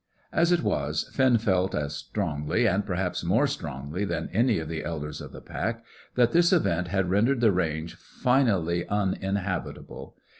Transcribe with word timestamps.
As 0.33 0.51
it 0.51 0.63
was, 0.63 1.11
Finn 1.13 1.37
felt 1.37 1.75
as 1.75 1.95
strongly, 1.95 2.67
and 2.67 2.83
perhaps 2.83 3.23
more 3.23 3.45
strongly 3.45 4.03
than 4.03 4.29
any 4.33 4.57
of 4.57 4.67
the 4.67 4.83
elders 4.83 5.21
of 5.21 5.31
the 5.31 5.41
pack, 5.41 5.83
that 6.15 6.31
this 6.31 6.51
event 6.51 6.87
had 6.87 7.11
rendered 7.11 7.39
the 7.39 7.51
range 7.51 7.93
finally 7.97 8.87
uninhabitable. 8.87 10.15